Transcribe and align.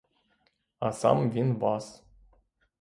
А 0.79 0.91
сам 0.93 1.31
він 1.31 1.55
вас. 1.57 2.03